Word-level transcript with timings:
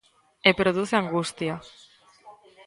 E 0.49 0.51
produce 0.59 0.93
angustia. 1.01 1.55